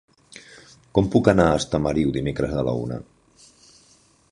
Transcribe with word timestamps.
Com 0.99 1.09
puc 1.15 1.29
anar 1.33 1.45
a 1.51 1.59
Estamariu 1.59 2.15
dimecres 2.17 2.57
a 2.57 2.65
la 2.71 2.75
una? 2.87 3.01